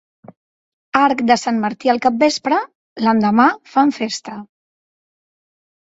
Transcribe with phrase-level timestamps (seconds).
[1.01, 2.59] Arc de sant Martí al capvespre,
[3.07, 4.43] l'endemà fan festa.